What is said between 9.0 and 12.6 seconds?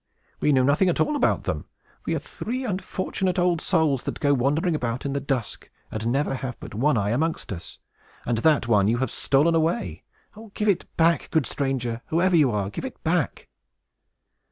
stolen away. Oh, give it back, good stranger! whoever you